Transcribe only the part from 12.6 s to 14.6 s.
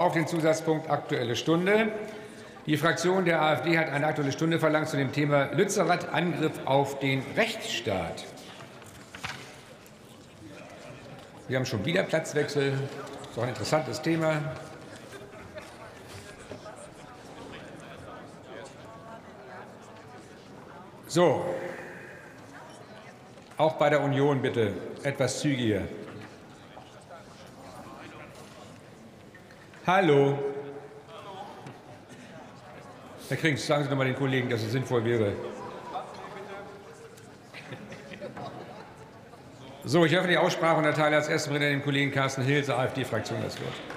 Das ist doch ein interessantes Thema.